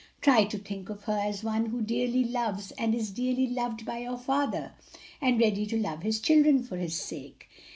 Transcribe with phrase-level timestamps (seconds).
[0.19, 3.99] "Try to think of her as one who dearly loves and is dearly loved by
[3.99, 4.73] your father,
[5.21, 7.47] and ready to love his children for his sake."